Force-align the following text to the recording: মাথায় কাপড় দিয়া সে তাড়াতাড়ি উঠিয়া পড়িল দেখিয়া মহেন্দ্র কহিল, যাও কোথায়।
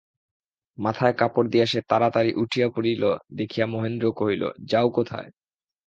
মাথায় 0.77 1.13
কাপড় 1.13 1.47
দিয়া 1.49 1.65
সে 1.65 1.79
তাড়াতাড়ি 1.89 2.31
উঠিয়া 2.33 2.67
পড়িল 2.69 3.03
দেখিয়া 3.33 3.65
মহেন্দ্র 3.65 4.05
কহিল, 4.11 4.43
যাও 4.63 4.87
কোথায়। 4.89 5.29